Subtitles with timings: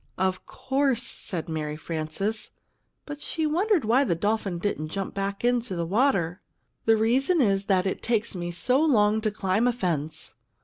[0.17, 2.49] "Of course," said Mary Frances;
[3.05, 6.41] but she wondered why the dolphin didn't jump back into the water.
[6.85, 10.33] "The reason is that it takes me so long to climb a fence!"